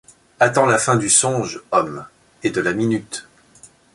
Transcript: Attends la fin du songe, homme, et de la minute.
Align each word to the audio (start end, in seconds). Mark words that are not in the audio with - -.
Attends 0.39 0.65
la 0.65 0.79
fin 0.79 0.95
du 0.95 1.11
songe, 1.11 1.61
homme, 1.69 2.07
et 2.41 2.49
de 2.49 2.59
la 2.59 2.73
minute. 2.73 3.27